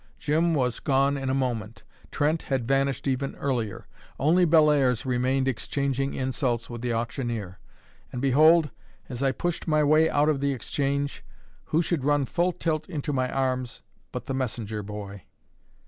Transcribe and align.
Jim 0.17 0.55
was 0.55 0.79
gone 0.79 1.15
in 1.15 1.29
a 1.29 1.33
moment; 1.35 1.83
Trent 2.09 2.41
had 2.41 2.67
vanished 2.67 3.07
even 3.07 3.35
earlier; 3.35 3.85
only 4.19 4.45
Bellairs 4.45 5.05
remained 5.05 5.47
exchanging 5.47 6.15
insults 6.15 6.71
with 6.71 6.81
the 6.81 6.91
auctioneer; 6.91 7.59
and, 8.11 8.19
behold! 8.19 8.71
as 9.09 9.21
I 9.21 9.31
pushed 9.31 9.67
my 9.67 9.83
way 9.83 10.09
out 10.09 10.27
of 10.27 10.39
the 10.39 10.53
exchange, 10.53 11.23
who 11.65 11.83
should 11.83 12.03
run 12.03 12.25
full 12.25 12.51
tilt 12.51 12.89
into 12.89 13.13
my 13.13 13.31
arms, 13.31 13.83
but 14.11 14.25
the 14.25 14.33
messenger 14.33 14.81
boy? 14.81 15.25